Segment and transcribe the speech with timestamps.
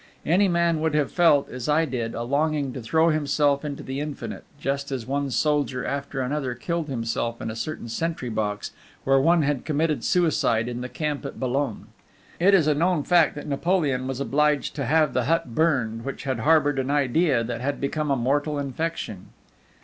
[0.25, 3.99] Any man would have felt, as I did, a longing to throw himself into the
[3.99, 8.71] infinite, just as one soldier after another killed himself in a certain sentry box
[9.03, 11.89] where one had committed suicide in the camp at Boulogne.
[12.39, 16.23] It is a known fact that Napoleon was obliged to have the hut burned which
[16.23, 19.27] had harbored an idea that had become a mortal infection.